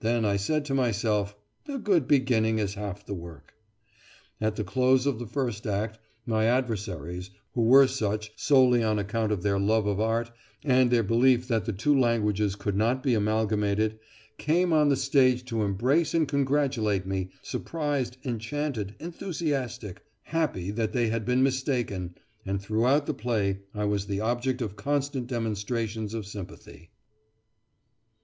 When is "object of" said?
24.22-24.74